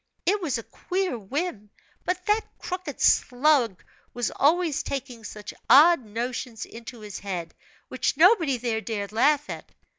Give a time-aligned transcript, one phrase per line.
[0.25, 1.69] It was a queer whim;
[2.05, 3.83] but that crooked slug
[4.15, 7.53] was always taking such odd notions into his head,
[7.87, 9.71] which nobody there dared laugh at.